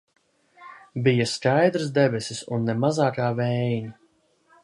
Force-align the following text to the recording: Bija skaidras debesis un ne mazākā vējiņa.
Bija 1.07 1.27
skaidras 1.31 1.91
debesis 1.99 2.41
un 2.57 2.67
ne 2.69 2.77
mazākā 2.85 3.31
vējiņa. 3.43 3.93